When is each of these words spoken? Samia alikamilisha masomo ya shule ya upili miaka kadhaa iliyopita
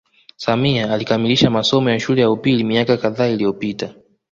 Samia 0.35 0.93
alikamilisha 0.93 1.49
masomo 1.49 1.89
ya 1.89 1.99
shule 1.99 2.21
ya 2.21 2.31
upili 2.31 2.63
miaka 2.63 2.97
kadhaa 2.97 3.27
iliyopita 3.27 3.93